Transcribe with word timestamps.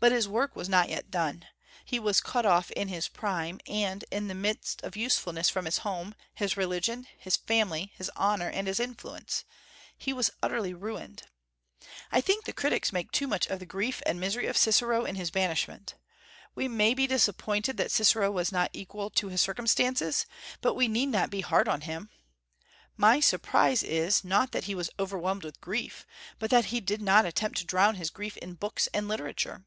But 0.00 0.10
his 0.10 0.26
work 0.26 0.56
was 0.56 0.68
not 0.68 0.88
yet 0.88 1.12
done. 1.12 1.46
He 1.84 2.00
was 2.00 2.20
cut 2.20 2.44
off 2.44 2.72
in 2.72 2.88
his 2.88 3.06
prime 3.06 3.60
and 3.68 4.04
in 4.10 4.26
the 4.26 4.34
midst 4.34 4.82
of 4.82 4.96
usefulness 4.96 5.48
from 5.48 5.64
his 5.64 5.78
home, 5.86 6.16
his 6.34 6.56
religion, 6.56 7.06
his 7.16 7.36
family, 7.36 7.92
his 7.96 8.10
honor, 8.16 8.48
and 8.50 8.66
his 8.66 8.80
influence; 8.80 9.44
he 9.96 10.12
was 10.12 10.32
utterly 10.42 10.74
ruined. 10.74 11.22
I 12.10 12.20
think 12.20 12.46
the 12.46 12.52
critics 12.52 12.92
make 12.92 13.12
too 13.12 13.28
much 13.28 13.46
of 13.46 13.60
the 13.60 13.64
grief 13.64 14.02
and 14.04 14.18
misery 14.18 14.48
of 14.48 14.56
Cicero 14.56 15.04
in 15.04 15.14
his 15.14 15.30
banishment. 15.30 15.94
We 16.56 16.66
may 16.66 16.94
be 16.94 17.06
disappointed 17.06 17.76
that 17.76 17.92
Cicero 17.92 18.28
was 18.32 18.50
not 18.50 18.70
equal 18.72 19.08
to 19.10 19.28
his 19.28 19.40
circumstances; 19.40 20.26
but 20.60 20.74
we 20.74 20.88
need 20.88 21.10
not 21.10 21.30
be 21.30 21.42
hard 21.42 21.68
on 21.68 21.82
him. 21.82 22.10
My 22.96 23.20
surprise 23.20 23.84
is, 23.84 24.24
not 24.24 24.50
that 24.50 24.64
he 24.64 24.74
was 24.74 24.90
overwhelmed 24.98 25.44
with 25.44 25.60
grief, 25.60 26.04
but 26.40 26.50
that 26.50 26.66
he 26.74 26.80
did 26.80 27.00
not 27.00 27.24
attempt 27.24 27.58
to 27.58 27.64
drown 27.64 27.94
his 27.94 28.10
grief 28.10 28.36
in 28.38 28.54
books 28.54 28.88
and 28.92 29.06
literature. 29.06 29.64